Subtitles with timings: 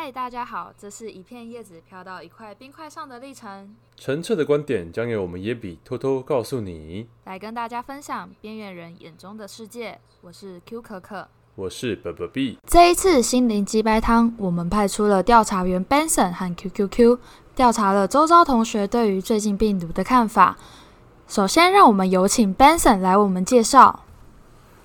[0.00, 3.74] 嗨，大家好，这是一片叶子飘到一块冰块上的历程。
[3.96, 9.98] 澄澈的观点将由我们野比偷偷告诉你，来跟大家分享边缘人眼中的世界。
[10.20, 11.26] 我是 Q 可可，
[11.56, 12.58] 我是 B B B。
[12.64, 17.18] 这一次心灵鸡掰汤，我们派出了调查员 Benson 和 Q Q Q，
[17.56, 20.56] 调查了周遭同学对于最近病毒的看法。
[21.26, 24.04] 首先，让我们有请 Benson 来为我们介绍。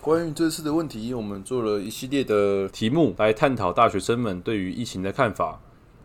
[0.03, 5.61] 关于这次的问题，我们做了一系列的题目来探讨大学生们对于疫情的看法。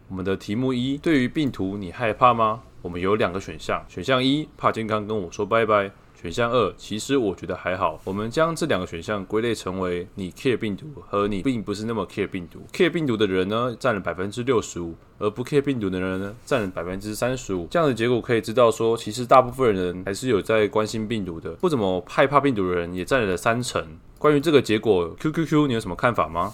[0.08, 2.62] 我们的题目一：对于病毒，你害怕吗？
[2.80, 5.90] 我们有两个选项，选项一：怕健康，跟我说拜拜。
[6.20, 8.00] 选项二，其实我觉得还好。
[8.02, 12.58] 我们将这两个选项归类成为你 care 病毒和你并不是那么 care 病毒。
[12.72, 17.68] care 病毒的人呢，占了百分之六十五，而不 care 病毒的人呢，占了百分之三十五。
[17.70, 23.86] 这样的结果可以知道说，其实大部分人还是有在关心病毒的，不怎么害怕病毒的人也占了三成。
[24.18, 26.52] 关于这个结果，QQQ，你有什么看法吗？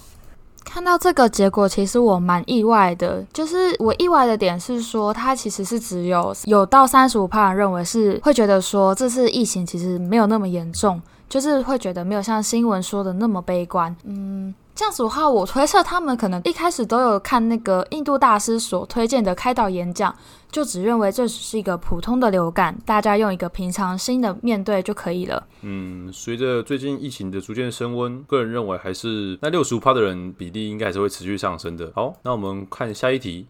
[0.74, 3.24] 看到这个结果，其实我蛮意外的。
[3.33, 13.94] 就是我意外的点是说，他其实是只有有到三十五趴认为是会觉得说这次疫情其实没有那么严重，就是会觉得没有像新闻说的那么悲观。
[14.03, 14.53] 嗯。
[14.75, 20.12] 这样子的话，我推测他们可能一开始都有看那个印度大师所推荐的开导演讲，
[20.50, 25.47] 就只认为这只是一个普通的流感，大家用一个平常心的面对就可以了。
[25.62, 31.92] 嗯，随着最近疫情的逐渐升温，个人认为还是那六十五趴的人比例应该还是会持续上升的。
[31.94, 33.47] 好，那我们看下一题。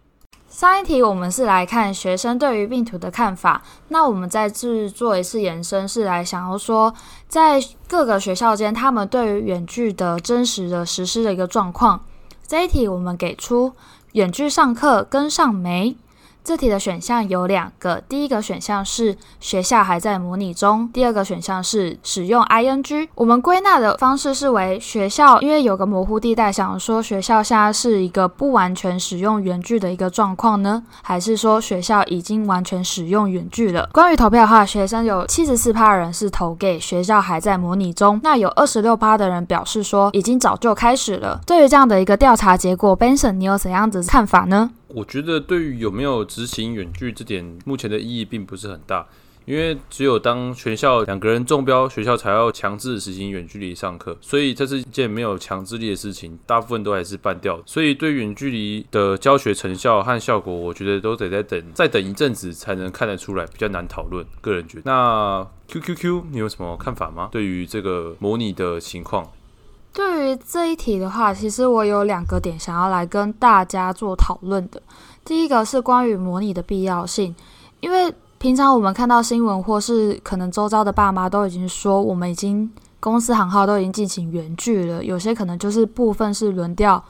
[0.55, 6.95] 上一题我们是来看学生对于病毒的看法，那我们再制作一次延伸，是来想要说，
[7.27, 12.05] 在各个学校间，他们对于远距的真实的实施的一个状况。
[12.47, 13.73] 这一题我们给出
[14.13, 15.97] 远距上课跟上没。
[16.45, 23.09] 这题的选项有两个，第一个选项是学校还在模拟中，第二个选项是使用 ing。
[23.15, 33.89] 我们归纳的方式是为学校，因为有个模糊地带，想说学校现在是一个不完全使用原句的一个状况呢，还是说学校已经完全使用原句了？
[33.91, 41.41] 关于投票的话，学生有七十四趴人是投给学校还在模拟中，那有二十六趴的人表示说已经早就开始了。
[41.47, 44.73] 对于这样的一个调查结果，Benson，你有怎样子看法呢？
[44.95, 49.05] 我觉得对于有没有执行远距这点，目前的意义并不是很大，
[49.45, 57.61] 因为只有当全校两个人中标，学校才要强制实行远距离上课，所以这是一件没有强制力的事情，大部分都还是半吊。
[57.67, 64.25] 所以对远距离的教学成效和效果，我觉得都得再等再等一阵子才能看得出来，比较难讨论。
[64.41, 67.29] 个人觉得，那 QQQ 你有什么看法吗？
[67.33, 69.29] 对于这个模拟的情况？
[69.95, 74.83] 对于这一题的话，其实我有两个点想要来跟大家做讨论的。
[75.25, 77.33] 第一个是关于模拟的必要性，
[77.79, 82.69] 因为平常我们看到新闻或是可能周遭的爸妈都已经说，我们已经
[82.99, 87.03] 公司行号都已经进行远距了，有些可能就是部分是轮调。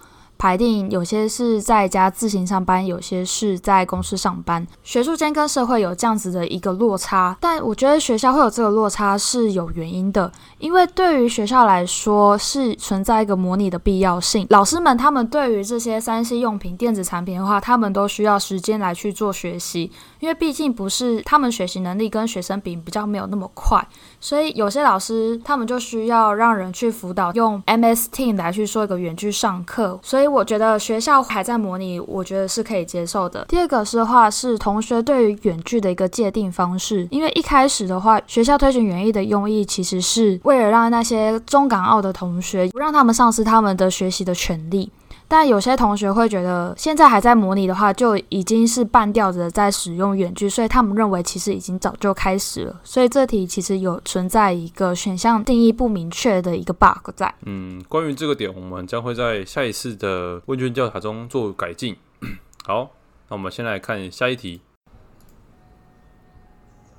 [0.45, 4.67] 排定有些是在家自行上班，有些是在公司上班。
[4.83, 14.47] 学术间跟社会有这样子的一个落差，但我觉得学校会有这个落差是有原因的，因为对于学校来说是存在一个模拟的必要性。
[14.51, 19.91] 老师们他们对于这些三 C 用品、电子产品的话，他们都需要时间来去做学习，
[20.21, 23.83] 因为毕竟不是他们学习能力跟学生比比较没有那么快，
[24.21, 30.34] 所以有些老师他们就需要让人去辅导，用 MS Team 来去做一个远距上课，所以。
[30.35, 33.45] 我觉得学校还在模拟，我觉得是可以接受的。
[33.49, 44.91] 第二个是话是同学对于远距的一个界定方式，因为一开始的话，学校推行远距的用意其实是为了让那些中港澳的同学不让他们丧失他们的学习的权利。
[45.37, 52.81] 但有些同学会觉得，现在还在模拟的话，就已经是半吊子在使用远距，所以他们认为其实已经早就开始了。
[52.85, 57.35] 所以这题其实有存在一个选项定义不明确的一个 bug 在。
[57.47, 61.97] 嗯，关于这个点，我们将会在下一次的问卷调查中做改进。
[62.65, 62.93] 好，
[63.29, 64.61] 那我们先来看下一题。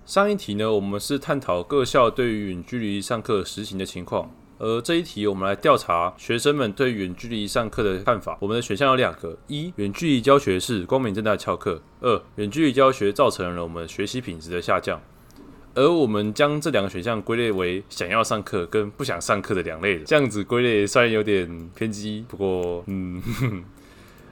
[0.06, 4.29] 上一题呢，我们是探讨各校对于远距离上课实行的情况。
[4.57, 8.38] 而这一题，我们来调查学生们对远距离上课的看法。
[8.39, 15.01] 我们的选项有两个：一、远距离教学是光明正大的翘课；二、远距离教学造成了我们学习品质的下降。
[15.74, 20.06] 而我们将这两个选项归类为想要上课跟不想上课的两类的。
[20.06, 23.63] 这样子归类虽然有点偏激，不过，嗯，呵 呵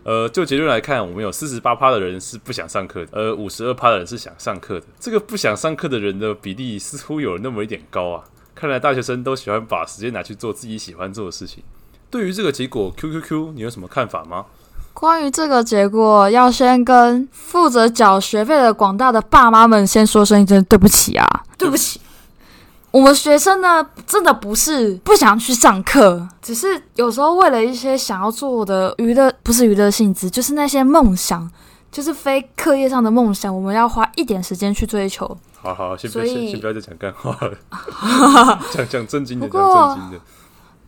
[0.06, 4.86] 呃，就结论来看，我们有四十八趴的人是不想上课的，而五十二趴的人是想上课的。
[5.00, 8.24] 这个不想上课的人的比例似乎有那么一点高啊。
[8.56, 11.64] 看来大学生都喜欢把时间拿去做自己喜欢做的事情。
[12.10, 14.46] 对于这个结果，QQQ，你有什么看法吗？
[14.94, 21.26] 关于这个结果，要先跟负责缴学费的广大的爸妈们先说声一声对不起啊，
[21.58, 22.00] 对不起。
[22.92, 31.50] 我们学生呢，真的不是不想去上课，只是有时候为了一些想要做的娱乐，不是娱乐性质，就是那些梦想，
[31.94, 35.26] 就是非课业上的梦想，我们要花一点时间去追求。
[35.62, 40.20] 好好，先不要先先不要再讲干话了， 讲讲正经的，讲正经的。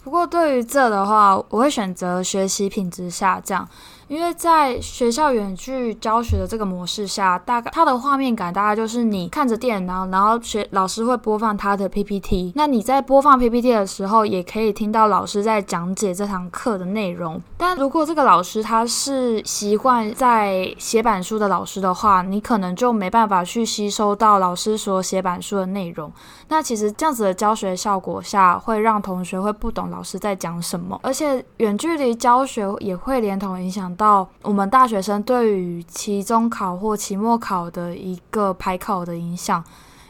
[0.04, 3.68] 不过对于这的话，我会选择学习品质下降。
[4.08, 12.52] 因为在学校远距教学的这个模式下，大概它的画面感大概就是你看着电脑，然后学老师会播放他的 PPT。
[12.56, 17.42] 那你在播放 PPT 的时候，也可以听到老师在讲解这堂课的内容。
[17.58, 26.12] 但如果这个老师他是习惯在写板书的老师的话，你可能就没办法去吸收到老师所写板书的内容。
[26.48, 39.64] 那其实这样子的教学效果下，会让同学会不懂老师在讲什么，而且远距离教学也会连同影响到我们大学生对于期中考或期末考的一个排考的影响，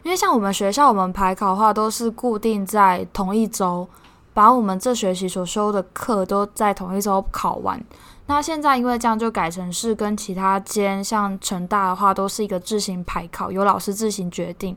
[0.03, 3.87] 因为像我们学校，我们排考的话都是固定在同一周，
[4.33, 7.81] 把我们这学期所修的课都在同一周考完。
[8.27, 14.75] 那现在因为这样就改成是跟其他间像成大的话，都是一个自行排考，由老师自行决定。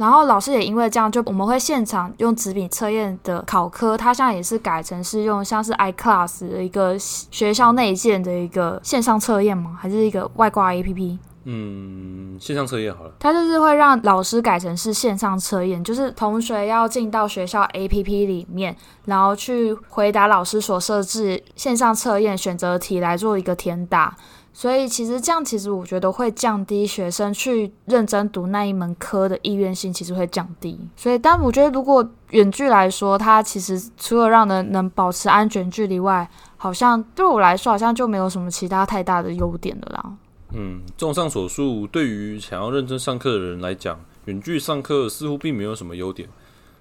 [0.00, 9.76] 然后老师也因为这样，就我们会现场用纸笔测验的考科，它现在也是改成是用像是 iClass 的一个学校内建的一个线上测验吗？
[9.78, 11.18] 还是一个外挂 APP？
[11.44, 13.12] 嗯，线上测验好了。
[13.18, 18.74] 它就是会让老师改成是线上测验，就是同学要进到学校 APP 里面，
[19.04, 24.16] 然后去回答老师所设置线上测验选择题来做一个填答。
[24.52, 30.78] 所以其实这样，其实我觉得会降低学生去认真读那一门科的意愿性，其实会降低。
[30.96, 40.12] 所以，但我觉得如果远距来说，它其实除了让人能保持安全距离外，好像对我来说，好像就没有什么其他太大的优点了啦。
[40.52, 46.28] 嗯，综上所述，对于想要认真上课的人来讲，远距上课似乎并没有什么优点。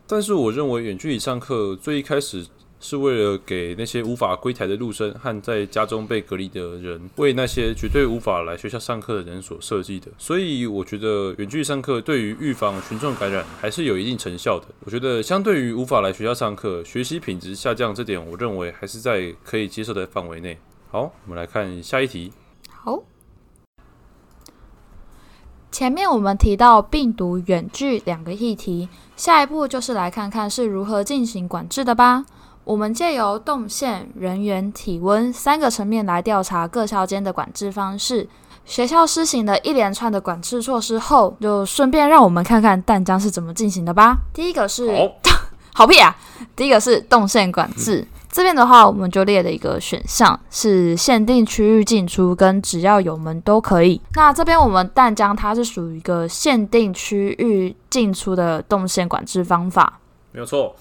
[0.07, 2.47] 但是，我认为远距离上课最一开始。
[2.79, 10.07] 是为了给那些无法归台的陆生和在家中被隔离的人，为那些绝对无法来学校上课的人所设计的。
[10.17, 14.65] 所以我觉得远距上课对于预防群众感染还是有一定成效的。
[14.85, 20.57] 我觉得相对于无法来学校上课，学习品质下降这点，我认为还是在可以接受的范围内。
[20.89, 22.31] 好，我们来看下一题。
[22.71, 23.03] 好，
[25.69, 28.87] 前面我们提到病毒远距两个议题，
[29.17, 32.25] 下一步就是来看看是如何进行管制的吧。
[32.69, 38.29] 我们借由动线、人员、体温三个层面来调查各校间的管制方式。
[38.63, 44.15] 学校施行了一连串的管制措施后，就顺便让我们看看淡江是怎么进行的吧。
[44.31, 45.11] 第一个是好，
[45.73, 46.15] 好屁啊！
[46.55, 53.99] 第一个是动线管制，这边的话我们就列了一个选项，是限定区域进出跟只要有门都可以。
[54.13, 59.99] 那这边我们淡江它是属于一个限定区域进出的动线管制方法，
[60.33, 60.75] 没有错。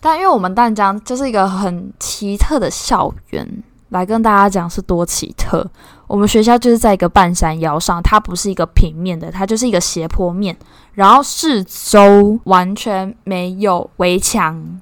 [0.00, 5.66] 但因为我们淡江就是一个很奇特的校园，来跟大家讲是多奇特。
[6.06, 10.56] 我们学校就是在一个半山腰上，它不是一个平面的，它就是一个斜坡面，
[10.94, 14.80] 然后四周完全没有围墙，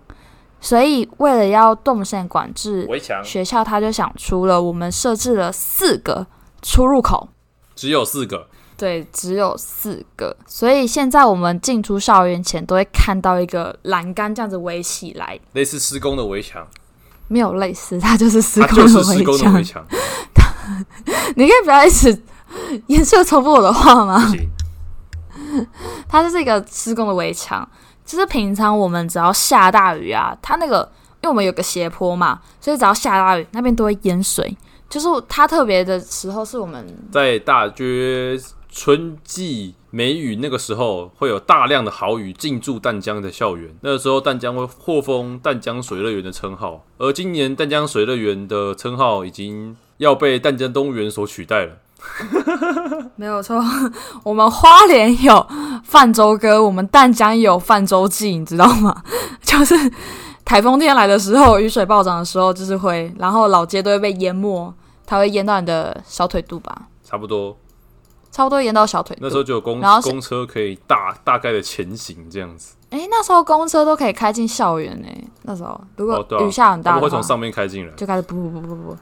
[0.61, 6.27] 所以为了要动线管制，围墙学校他就想出了我们设置了四个
[6.63, 7.29] 出入口，
[7.75, 8.49] 只有四个。
[8.79, 16.65] 对，只有四个，所以现在我们进出校园前都会看到一个栏杆这样子围起来，类似施工的围墙。
[17.27, 19.85] 没有类似，它就是施工的围墙。
[21.35, 22.23] 你可以不要一直
[22.87, 24.33] 颜色重复我的话吗？
[26.09, 27.69] 它就是一个施工的围墙，
[28.07, 30.89] 就是平常我们只要下大雨啊，它那个
[31.21, 34.57] 因为我们有个斜坡嘛，所以只要下大雨，那边都会淹水。
[34.89, 38.41] 就是它特别的时候，是我们在大约。
[38.71, 51.79] 春季梅雨那个时候，会有大量的豪雨进驻淡江的校园，那个时候淡江会获封淡江水乐园的称号，而今年淡江水乐园的称号已经要被淡江动物园所取代了。
[53.17, 53.61] 没有错，
[54.23, 55.47] 我们花莲有
[55.83, 59.03] 泛舟歌，我们淡江也有泛舟记，你知道吗？
[59.43, 59.75] 就是
[60.45, 64.73] 台风天来的时候，雨水暴涨的时候，就是会，然后老街都会被淹没，
[65.05, 66.83] 它会淹到你的小腿肚吧？
[67.03, 67.57] 差不多。
[68.39, 72.77] 差不多延到小腿，那时候就有公公车可以大大概的前行这样子。
[72.91, 75.09] 哎、欸，那时候公车都可以开进校园呢。
[75.43, 78.97] 那时候如果雨下很大的话，哦啊、会从上面开进来，就开始不不不不不。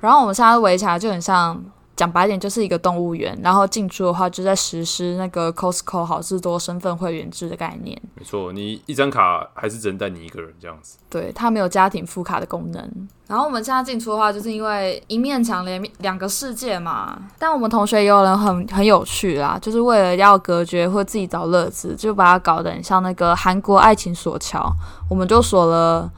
[0.00, 1.62] 然后我们现在围起来就很像
[1.98, 8.00] 讲白点就是一个动物园，然后进出的话就在实施那个 Costco 好事多身份会员制的概念。
[8.14, 10.96] 没错，你一张卡还是只能带你一个人这样子。
[11.10, 13.08] 对，它没有家庭副卡的功能。
[13.26, 17.18] 然后我们现在进出的话，就是因为一面墙连两个世界嘛。
[17.36, 24.72] 但我们同学也有人很很有趣啦，就是为了要隔绝或自己找乐子，就把它搞得很像那个韩国爱情锁桥。
[25.10, 26.08] 我们就锁了，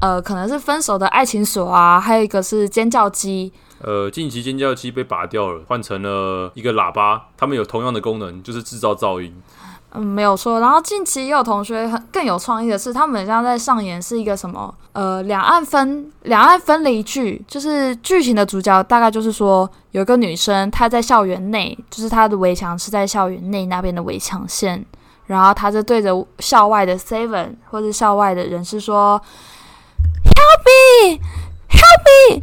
[0.00, 3.52] 呃，可能是分手的爱情锁啊，还有一个是尖叫鸡。
[3.82, 9.34] 呃，近期尖叫机被拔掉了，换成了一个喇叭，它们有同样的功能，就是制造噪音。
[9.94, 10.58] 嗯，没有错。
[10.58, 24.82] 然后近期也有同学很更有创意的是，他们好像在上演是一个什么呃两岸分两岸分离剧，就是剧情的主角大概就是说有一个女生她在校园内，就是她的围墙是在校园内那边的围墙线，
[25.26, 29.20] 然后她就对着校外的 Seven 或者校外的人士说
[30.24, 31.18] ：“Help me,
[31.68, 32.42] help me。”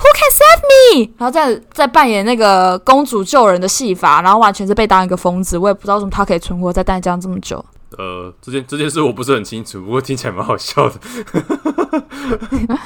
[0.00, 0.60] Who can save
[0.96, 1.12] me？
[1.18, 5.58] 然后再再扮演那个公主救人的戏法，然后完全是被当一个疯子。
[5.58, 7.62] 我也不知道为什么他可以存活在淡江这么久。
[7.98, 10.94] 呃，这件这件事我不是很清楚，不过听起来蛮好笑的。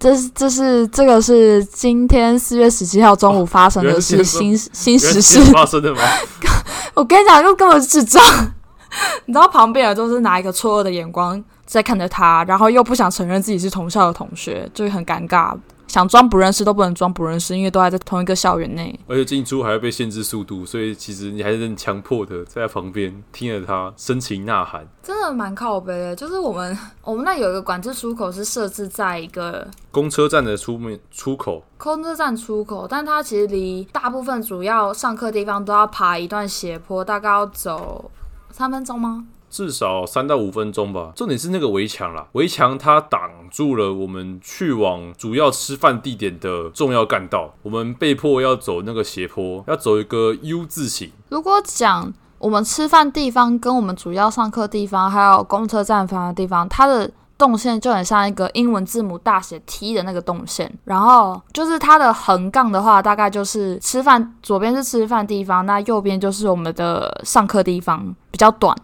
[0.00, 6.00] 这是这是这个是今天四月十七号中午发生的事，新新时事发生的吗？
[6.94, 8.22] 我跟你讲，又根本是智障。
[9.26, 15.54] 你知道旁边人都是拿一个错愕的眼光在看着他，然后又不想承认自己是同校的同学，就很尴尬。
[15.88, 26.14] 想装不认识都不能装不认识，因为都还在同一个校园内，而且进出还要被限制速度，所以其实你还是很强迫的在旁边听着他深情呐喊，真的蛮靠背的。
[26.14, 38.10] 就是我们 我们那有一个管制出口是设置在一个公车站的出面出口，公车站出口，但它其实离大部分主要上课地方都要爬一段斜坡，大概要走
[38.50, 39.24] 三分钟吗？
[39.58, 41.10] 至少三到五分钟吧。
[41.16, 51.10] 重点是那个围墙啦，围墙它挡住了我们去往主要吃饭地点的重要干道，我们被迫要走那个斜坡，要走一个 U 字形。
[51.30, 60.72] 如果讲我们吃饭地方跟我们主要上课地方，还有公车站房的地方，它的动线就很像一个英文字母大写 T 的那个动线。
[60.84, 68.76] 然后就是它的横杠的话，大概就是吃饭，左边是吃饭地方，那右边就是我们的上课地方，比较短。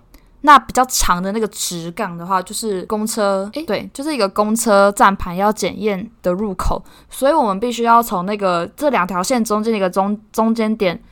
[0.46, 11.02] 那比较长的那个直杠的话，就是公车，诶，对，就是一个公车站牌要检验的入口，所以我们必须要从那个这两条线中间的一个中中间点，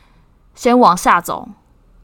[0.55, 1.49] 先往下走，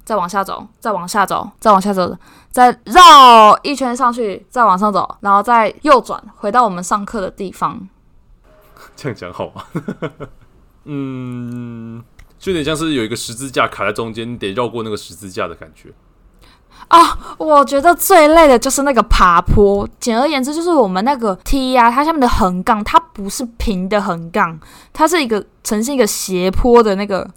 [0.06, 2.16] 再往下走，再往下走，再往下走，
[2.50, 7.86] 再绕一圈上去，再往上走，然后再右转回到我们上课的地方。
[8.96, 9.64] 这样讲好吗？
[10.90, 12.02] 嗯，
[12.38, 15.92] 就有点像是有一个十字架卡在中间，你得绕过那个十字架的感觉。
[16.86, 19.86] 啊、我觉得最累的就是那个爬坡。
[20.00, 24.58] 简而言之，就是我们那个梯啊，它下面的横杠，它不是平的横杠，
[24.92, 27.28] 它是一个呈现一个斜坡的那个，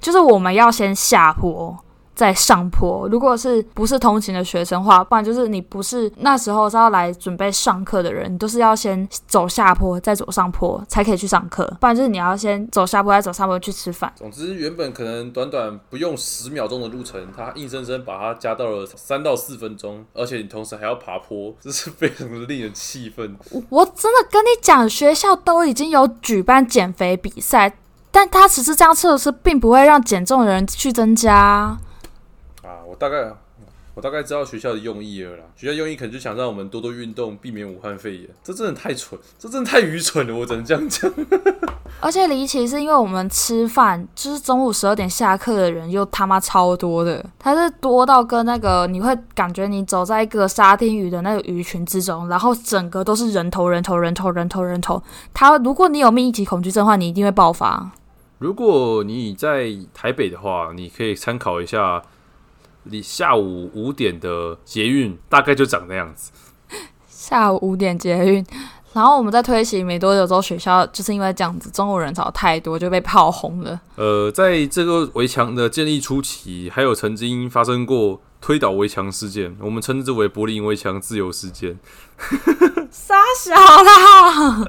[0.00, 1.76] 就是我们要先下坡。
[2.16, 14.10] 在上坡，如果是不是通勤的学生话，不然就是你不是那时候是要来准备上课的人，你都是要先走下坡，再走上坡才可以去上课，不然就是你要先走下坡，再走上坡去吃饭。
[14.16, 23.36] 总之，原本可能短短不用十秒钟的路程，他硬生生把它加到了三到四分钟，而且你同时还要爬坡，这是非常的令人气愤。
[23.68, 27.76] 我真的跟你讲，学校都已经有举办减肥比赛，
[28.10, 31.76] 但他其实这样测试，并不会让减重的人去增加。
[32.98, 33.32] 大概
[33.94, 35.44] 我大概知道学校的用意了啦。
[35.56, 38.28] 学校用意可能就想让我们多多运动，避免武汉肺炎。
[38.44, 41.10] 这真的太蠢，这真的太愚蠢了，我只能这样讲。
[41.98, 55.02] 而且离奇是因为我们吃饭就是中午十二点下课的人又他妈超多的，他是多到跟那个你会感觉你走在一个沙丁鱼的那个鱼群之中，然后整个都是人头人头人头人头人头。
[55.32, 57.90] 他如果你有密集恐惧症的话，你一定会爆发。
[58.38, 62.02] 如果你在台北的话，你可以参考一下。
[62.90, 66.30] 你下午五点的捷运大概就长那样子。
[67.08, 68.44] 下午五点捷运，
[68.92, 73.80] 然后我们在推行没多久之后，学校就是因为这样子，中国人潮太多，就被炮轰了。
[73.96, 81.76] 呃，在这个围墙的建立初期，还有曾经发生过推倒围墙事件，我们称之为柏林围墙自由事件。
[82.92, 84.64] 傻小啦！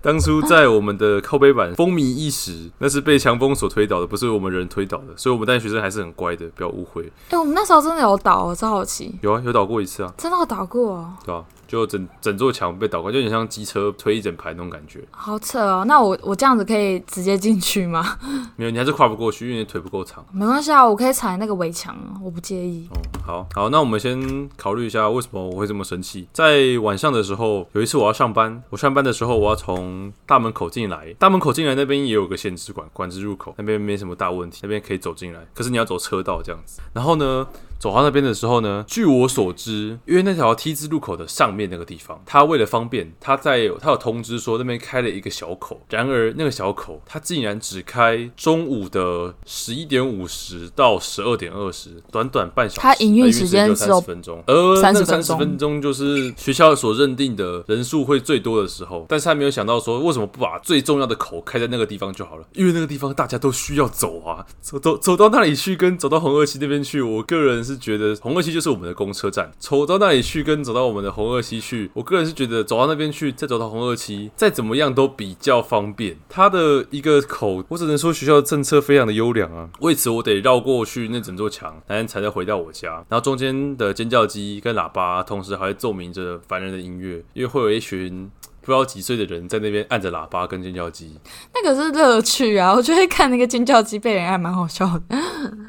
[0.00, 7.02] 当初在我们的靠背板风靡一时，那是被强风所推倒的，不是我们人推倒的，所以我们大学生还是很乖的，不要误会。
[7.02, 9.12] 哎、欸，我们那时候真的有倒，我超好奇。
[9.22, 11.12] 有啊，有倒过一次啊，真的有倒过、哦。
[11.24, 15.04] 对啊，就整整座墙被倒过，就有点像机车推一整排那种感觉。
[15.10, 18.16] 好扯哦，那我我这样子可以直接进去吗？
[18.56, 20.24] 没有，你还是跨不过去，因为你腿不够长。
[20.32, 22.83] 没关系啊，我可以踩那个围墙，我不介意。
[22.90, 26.28] 哦好好，那我们先考虑一下为什么我会这么生气。
[26.32, 35.40] 在晚上的时候，有一次我要上班，我上班的时候我要从大门口进来，大门口进来那边也有个限制管管制入口，那边没什么大问题，那边可以走进来。
[35.54, 36.82] 可是你要走车道这样子。
[36.92, 37.46] 然后呢，
[37.78, 45.80] 走到那边的时候呢，据我所知，因为那条 T 字路口的上面那个地方，他为了方便，他在他有通知说那边开了一个小口。
[45.90, 52.80] 然而那个小口，他竟然只开中午的十一点五十到十二点二十，短短半小时。
[52.80, 59.04] 他营运时间只有三十分钟，而那三十分钟就是学校所认定的人数会最多的时候。
[59.08, 62.46] 但是他没有想到说，为什么不把最重要的口开在那个地方就好了？
[62.54, 67.73] 因为那个地方大家都需要走啊，走走走到那里去，跟走到红二期那边去，我个人是。
[67.76, 76.16] 觉得红二期就是我们的公车站，走到那里去跟走到我们的红二期去，我个人是觉得走到那边去再走到红二期，再怎么样都比较方便。
[76.28, 79.68] 它的一个口，我只能说学校的政策非常的优良啊。
[79.80, 83.04] 为此我得绕过去那整座墙，才能回到我家。
[83.08, 88.30] 然后中间的尖叫机跟喇叭，同时还会奏鸣着烦人的音乐，因为会有一群。
[88.64, 91.18] 不知道几岁的人在那边按着喇叭跟尖叫机，
[91.52, 92.72] 那个是乐趣啊！
[92.72, 95.02] 我觉得看那个尖叫机被人还蛮好笑的。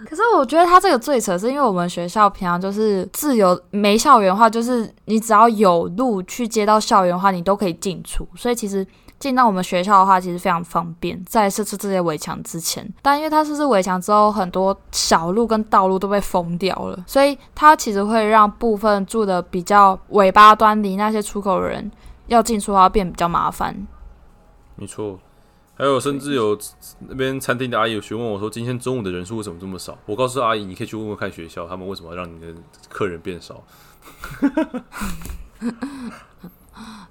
[0.10, 8.26] 可是我觉得他这个最扯，是因为我们学校平常就是自由，没校园的话，就是你只要有路去接到校园的话，你都可以进出。
[8.36, 8.86] 所以其实
[9.20, 11.22] 进到我们学校的话，其实非常方便。
[11.28, 21.92] 在设置这些围墙之前，但因为它设置围墙之后，很多小路跟道路都被封掉了，所以它其实会让部分住的比较尾巴端离那些出口的人。
[22.28, 23.88] 要进出的话变比较麻烦，
[24.76, 25.20] 没错。
[25.78, 26.58] 还有甚至有
[27.10, 32.48] 那边餐厅的阿姨有询问我说：“今天中午的人数为什么这么少？”我告诉阿姨：“你可以去问问看学校，他们为什么要让你的
[32.88, 33.62] 客人变少。”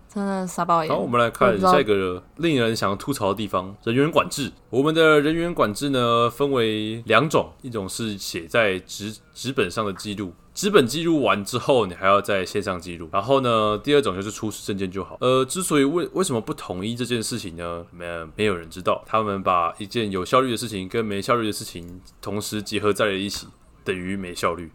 [0.08, 0.90] 真的傻爆眼。
[0.90, 4.50] 好，我们来看下一个令人想要吐槽的地方——人员管制。
[4.70, 10.32] 我们的人员管制呢，分为两种，一种是写在纸纸本上的记录。
[10.54, 13.08] 纸本记录完之后，你还要在线上记录。
[13.12, 15.18] 然后呢，第二种就是出示证件就好。
[15.20, 17.84] 呃，之所以为为什么不统一这件事情呢？
[17.90, 18.06] 没
[18.36, 19.02] 没有人知道。
[19.04, 23.48] 他们把一件有效率的事情跟没效率的事情同时结合在了一起，
[23.82, 24.70] 等于没效率。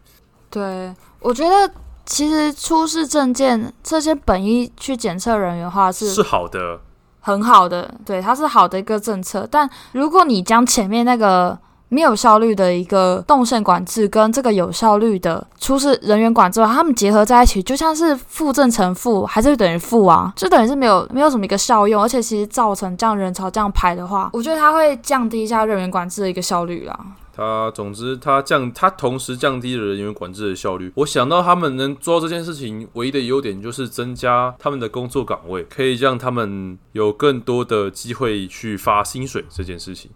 [0.50, 1.72] 对，我觉得
[2.04, 6.78] 其实出示证件这些本意去检测人员的话是是好的，
[7.20, 9.48] 很好的，对，它是好的一个政策。
[9.50, 11.58] 但如果你将前面那个
[11.90, 20.32] 没有效率的一个动线管制跟这个有效率的出示人员管制，他们结合在一起，就像是负正乘负，还是等于负啊？
[20.34, 26.98] 就等于是没有没有什么一个效用，而且其实造成这样人潮这样排的话，我觉得它会降低一下人员管制的一个效率啦。
[27.32, 30.92] 它总之它降，它同时降低了人员管制的效率。
[30.96, 40.10] 我想到他们能做这件事情，唯一的优点就是增加他们的工作岗位，可以让他们有更多的机会去发薪水这件事情。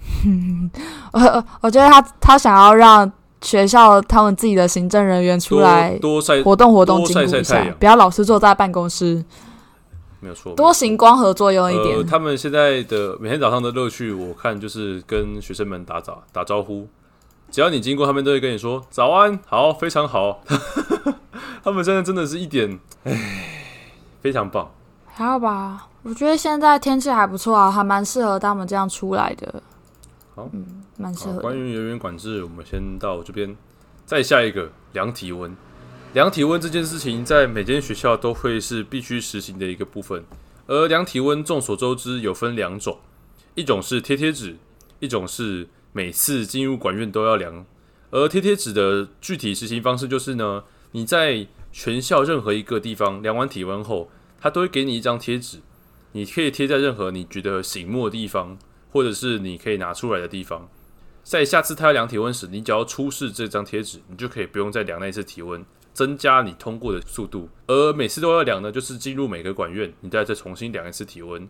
[1.12, 9.24] 我我觉得他他想要让学校他们自己的行政人员出来多晒活动活动，经过一下，不要老是坐在办公室。
[10.20, 11.96] 没有错，多行光合作用一点。
[11.96, 16.88] 呃，他们现在的每天早上的乐趣，我看就是跟学生们打早打招呼，
[17.52, 20.40] 只要你经过，他们都会跟你说早安，好，非常好。
[21.62, 23.16] 他们现在真的是一点，唉，
[24.20, 24.68] 非常棒。
[25.06, 29.62] 还好吧，我觉得现在天气还不错啊，还蛮适合他们这样出来的。
[30.38, 30.64] 好，嗯，
[30.96, 31.40] 蛮适合。
[31.40, 33.56] 关于人员管制，我们先到这边。
[34.06, 35.52] 再下一个，量体温。
[36.14, 40.24] 量体温这件事情，在每间学校都会是必须实行的一个部分。
[40.68, 43.00] 而量体温，众所周知，有分两种，
[43.56, 44.56] 一种是贴贴纸，
[45.00, 47.66] 一种是每次进入管院都要量。
[48.12, 54.08] 而贴贴纸的具体实行方式就是呢，你在全校任何一个地方量完体温后，
[54.40, 55.58] 他都会给你一张贴纸，
[56.12, 58.56] 你可以贴在任何你觉得醒目的地方。
[58.90, 60.68] 或者是你可以拿出来的地方，
[61.22, 67.48] 在下次他要量体温时，你只要出示这张贴纸，你就可以不用再量那一次体温，增加你通过的速度。
[67.66, 71.46] 而每次都要量呢，就是进入每个管院，你再再重新量一次体温，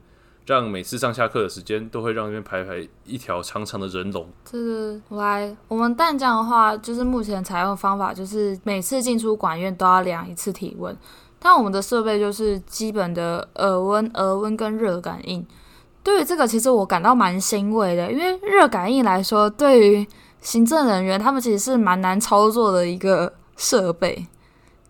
[0.47, 4.29] 让每次上下课的时间都会让那边排排一条长长的人龙。
[4.45, 10.97] 这个来，我们淡江的话，就是目前采用的方法就是每次进出管院都要量一次体温，
[11.39, 15.47] 但我们的设备就是基本的耳温、额温跟热感应。
[16.03, 20.07] 对于这个，其实我感到蛮欣慰的，因为热感应来说，对于
[20.41, 24.27] 行政人员他们其实是蛮难操作的一个设备，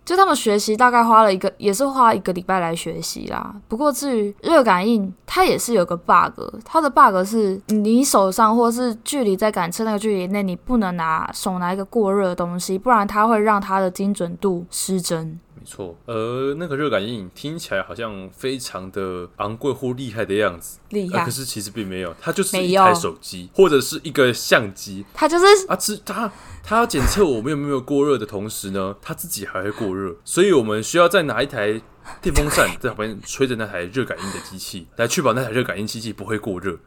[0.05, 3.55] 就他们学习大概花了一个，也是花一个礼拜来学习啦。
[3.67, 15.41] 不过至于热感应，它也是有个 bug，它的 bug 是你手上或是距离在感测那个距离内，你不能拿手拿一个过热的东西，不然它会让它的精准度失真。
[15.69, 21.25] 没错，而那个热感应听起来好像非常的昂贵或厉害的样子，厉害、呃。
[21.27, 26.33] 可是其实并没有，它就是一台手机或者是一个相机，它就是啊，只它
[26.65, 31.79] 它要检测我们有没有过热的同时呢，它自己还会过热，所以我们需要再拿一台
[32.23, 36.79] 电风扇 在旁边吹着那台热感应的机器，来确保那台热感应机器不会过热。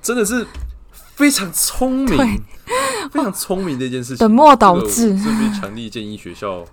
[0.00, 0.46] 真的是
[0.94, 2.42] 非常聪明。
[3.12, 5.16] 非常聪明的一件事情，本末倒置。
[5.16, 6.66] 这边强力建议学校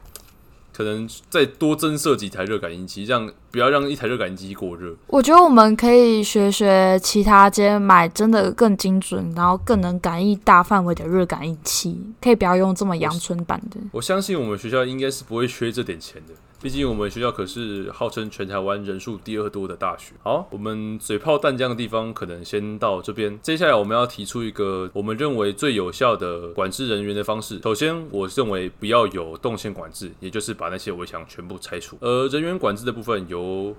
[0.75, 4.95] 可能再多增设几台热感应器，让不要让一台热感应器过热。
[5.07, 13.77] 我觉得我们可以学学其他间买真的更精准，然后更能感应大范围的热感应器，可以不要用这么阳春版的。
[13.91, 16.33] 我相信我们学校应该是不会缺这点钱的。
[16.63, 20.13] 毕竟我们学校可是号称全台湾人数第二多的大学。
[20.23, 23.37] 好，我们嘴炮弹江的地方可能先到这边。
[23.41, 27.59] 接下来我们要提出一个我们认为最有效的管制人员的方式。
[27.61, 31.97] 首先，我认为不要有动线管制，也就是把那些围墙全部拆除。
[31.99, 33.75] 而人员管制的部分由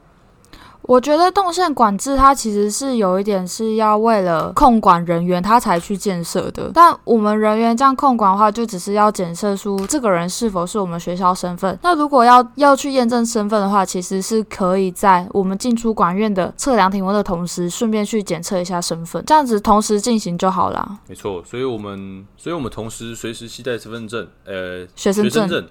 [0.86, 6.70] 我觉得动线管制它其实是有一点是要为了控管人员，他才去建设的。
[6.74, 11.78] 但我们人员这样控管的话，就只是要检测出这个人是否是我们学校身份。
[11.80, 20.98] 那如果要要去验证身份的话，其实是可以在我们进出管院的测量体温的同时，顺便去检测一下身份，这样子同时进行就好了。
[21.08, 25.66] 没错，所以我们所以我们同时随时携带身份证，呃，学生证。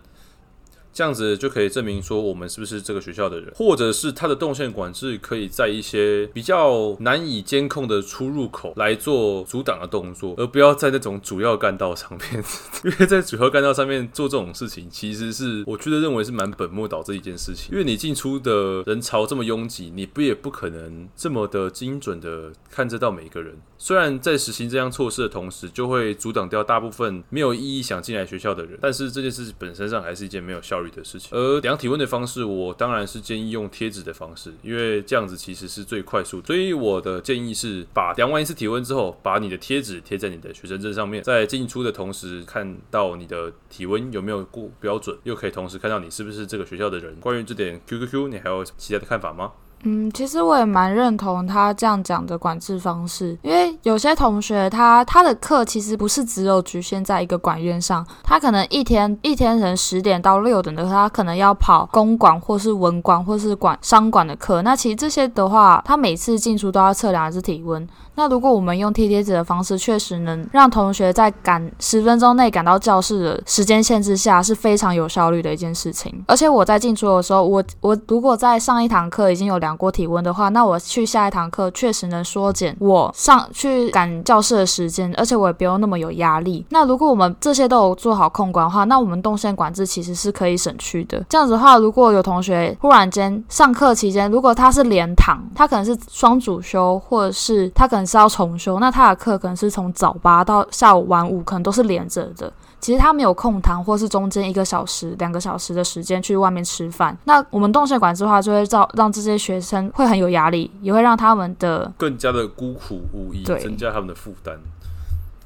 [0.94, 12.44] 这样子就可以证明说我们是不是这个学校的人，或者是它的动线管制可以在一些比较难以监控的出入口来做阻挡的动作，而不要在那种主要干道上面，
[12.86, 23.56] 因为在主要干道上面做这种事情，其实是我觉得认为是蛮本末倒置一件事情，因为你进出的人潮这么拥挤，你不也不可能这么的精准的看得到每一个人。
[23.84, 31.38] 虽然在实行这样措施的同时，就会阻挡掉大部分没有意义想进来学校的人，但是这件事本身上还是一件没有效率的事情。
[31.38, 36.42] 而量体温的方式，我当然是建议用贴纸的方式，因为这样子其实是最快速。
[36.46, 47.14] 所以我的建议是，把量完一次体温之后，把你的贴纸贴在你的学生证上面，在进出的同时看到你的体温有没有过标准，又可以同时看到你是不是这个学校的人。
[47.20, 49.52] 关于这点，QQQ，你还有其他的看法吗？
[49.84, 67.88] 嗯，其实我也蛮认同他这样讲的管制方式，因为有些同学他他的课其实不是只有局限在一个管院上，他可能一天一天可能十点到六点的课，他可能要跑公管或是文管或是管商管的课，那其实这些的话，他每次进出都要测量一次体温。
[68.16, 76.24] 那如果我们用贴贴纸的方式，确实能让同学在赶十分钟内赶到教室的时间限制下，是非常有效率的一件事情。
[76.28, 86.66] 而且我在进出的时候，我我如果在上一堂课已经有量过体温的话，那我去下一堂课确实能缩减我上去赶教室的时间，而且我也不用那么有压力。
[86.70, 91.24] 那如果我们这些都有做好控管的话，那我们动线管制其实是可以省去的。
[91.30, 102.52] 这样子的话，如果有同学忽然间上课期间，如果他是连堂，他可能是双主修，或者是他可能是要重修，那他的课可能是从早八到下午晚五，可能都是连着的。
[102.80, 107.18] 其实他没有空堂，或是中间一个小时、两个小时的时间去外面吃饭。
[107.24, 114.60] 那我们动线管制的话，就会造让这些学生会很有压力，也会让他们的更加的孤苦无依，对增加他们的负担。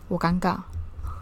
[0.07, 0.55] 我尴尬，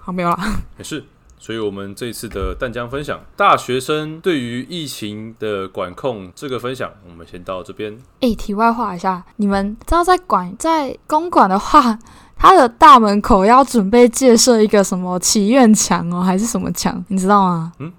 [0.02, 0.38] 好没有了，
[0.78, 1.04] 没事。
[1.46, 7.96] 所以，我们这次的淡江分享，大学生对于疫情的管控这个分享，我们先到这边。
[8.22, 12.00] 哎，题外话一下，你们知道在管在公馆的话，
[12.36, 17.06] 它的大门口要准备建设一个什么祈愿墙哦，还是什么墙？
[17.10, 17.72] 你知道吗？
[17.78, 17.94] 嗯，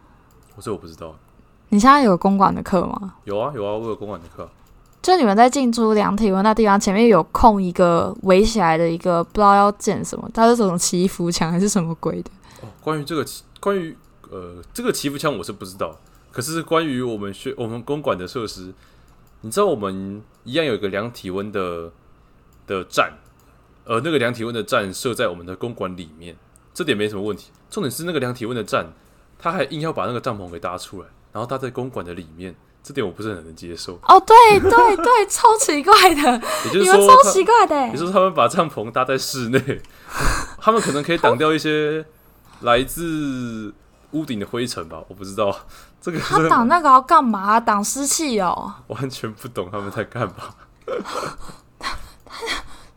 [0.57, 1.15] 我这我不知道。
[1.69, 3.15] 你现在有公馆的课吗？
[3.27, 4.51] 有啊，有啊，我有公馆的课。
[5.01, 12.31] 就你们在进出量体温那地方前面有空一个围起来的一个，不知道要建什么，它是这种祈福墙还是什么鬼的？
[12.67, 13.25] 哦，关于这个，
[13.61, 13.97] 关于
[14.31, 15.99] 呃这个祈福枪我是不知道，
[16.33, 18.73] 可是关于我们学我们公馆的设施，
[19.43, 21.91] 你知道我们一样有一个量体温的
[22.67, 23.15] 的站，
[23.85, 26.37] 而那个量体温的站设在我们的公馆里面，
[26.75, 27.51] 这点没什么问题。
[27.71, 28.93] 重点是那个量体温的站，
[29.39, 33.99] 他还硬要把那个帐篷给搭出来，然后搭在公馆的里面，这点我不是很能接受。
[34.03, 39.81] 哦，对对对，超奇怪的，也就是说你们超奇怪的，也就是说他们把帐篷搭在室内，
[40.61, 42.05] 他们可能可以挡掉一些。
[42.61, 43.73] 来自
[44.13, 45.55] 屋顶的灰尘吧，我不知道
[46.01, 46.19] 这个。
[46.19, 47.61] 他挡那个要干嘛？
[47.61, 48.73] 挡湿气哦。
[48.89, 50.35] 完全不懂他们在干嘛。
[51.79, 51.89] 他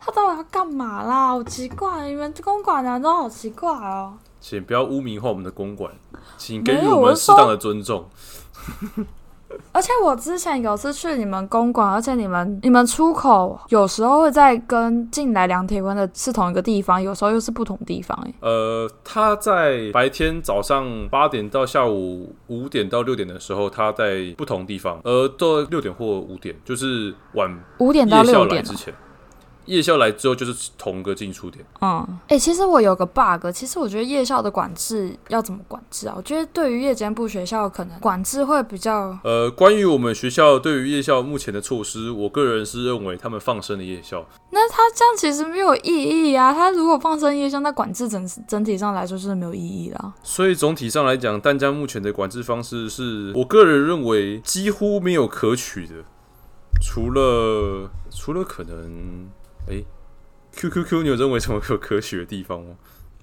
[0.00, 1.28] 他到底要干嘛啦？
[1.28, 4.14] 好奇怪，你们公馆的人都好奇怪哦。
[4.40, 5.92] 请不要污名化我们的公馆，
[6.38, 8.08] 请给予我们适当的尊重。
[9.72, 18.18] 而且我之前有次去你们公馆，而且你们你们出口有时候会在跟进来量体温的是同一个地方，有时候又是不同地方。
[18.26, 28.92] 哎，呃，他在白天早上八点到下午五点到六点的时候，他在不同地方，呃，到六点或五点，就是晚五点到六点之前。
[29.66, 31.64] 夜校来之后就是同个进出点。
[31.80, 36.14] 嗯，哎、欸，其实我有个 bug，其实我觉得夜校的管制要怎么管制啊？
[36.16, 39.16] 我觉得对于夜间部学校可能管制会比较……
[39.22, 44.26] 呃，关于我们学校对于夜校目前的措施，我个人是认为他们放生了夜校。
[44.50, 46.52] 那他这样其实没有意义啊！
[46.52, 50.12] 他如果放生夜校，那管制整整体上来说是没有意义的。
[50.22, 55.94] 所以总体上来讲，淡江目前的管制方式是我个人认为几乎没有可取的，
[56.82, 59.28] 除了除了可能。
[59.70, 59.84] 哎
[60.52, 62.76] ，Q Q Q，你有认为什么有科学的地方吗？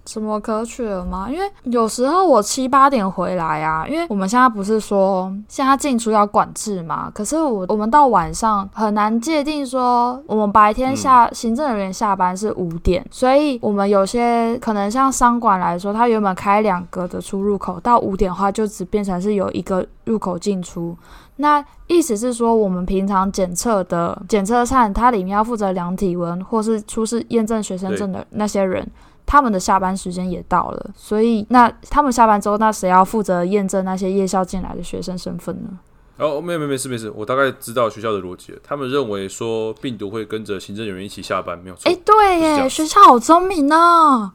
[0.07, 1.27] 什么可取了吗？
[1.29, 20.95] 因为有时候我七八点回来啊，因为我们现在不是说现在进出要管制嘛，可是我我们到晚上很难界定说我们白天下、嗯、行政人员下班是五点，所以我们有些可能像商管来说，它原本开两个的出入口，到五点的话就只变成是有一个入口进出。
[21.39, 28.89] 那意思是说，我们平常检测的检测站，它里面要负责量体温或是出示验证学生证的那些人，
[29.27, 35.77] 他们的下班时间也到了，所以那他们下班之后，那谁要负责验证那些夜校进来的学生身份呢？
[36.17, 38.59] 哦，没有没有没事没事，我大概知道学校的逻辑了。
[38.63, 41.91] 他们认为说病毒会跟着行政人员一起下班，没有错。
[41.91, 44.33] 哎、欸，对耶，学校好聪明啊！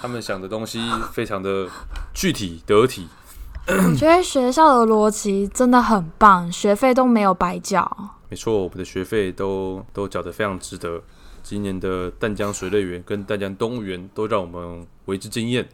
[0.00, 0.80] 他们想的东西
[1.12, 1.66] 非常的
[2.14, 3.08] 具体得体。
[3.68, 7.84] 我觉得学校的逻辑真的很棒，学费都没有白缴。
[8.30, 11.02] 没错，我们的学费都都缴得非常值得。
[11.48, 15.66] 今年的淡江水乐园跟淡江动物园都让我们为之惊艳。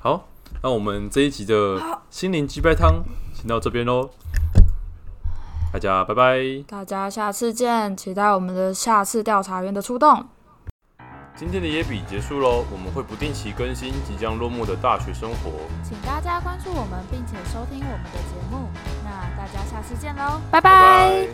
[0.00, 0.26] 好，
[0.64, 1.80] 那我们这一集的
[2.10, 4.10] 心灵鸡白汤先到这边喽，
[5.72, 10.26] 大家拜拜，大家下次见，期待我们的下次调查员的出动。
[11.36, 15.52] 今天的野比结束喽，我们会不定期更新即将落幕的大学生活，
[15.84, 18.68] 请大家关注我们并且收听我们的节目，
[19.04, 20.68] 那大家下次见喽，拜拜。
[20.68, 21.32] 拜拜。